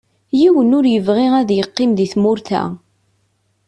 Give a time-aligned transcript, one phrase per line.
[0.39, 2.63] Yiwen ur yebɣi ad yeqqim di tmurt-a.